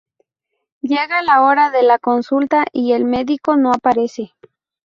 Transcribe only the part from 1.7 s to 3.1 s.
la consulta y el